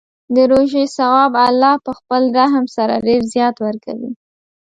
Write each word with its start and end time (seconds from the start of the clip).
د 0.35 0.37
روژې 0.51 0.83
ثواب 0.97 1.33
الله 1.47 1.73
په 1.85 1.91
خپل 1.99 2.23
رحم 2.37 2.65
سره 2.75 3.03
ډېر 3.07 3.21
زیات 3.33 3.55
ورکوي. 3.65 4.11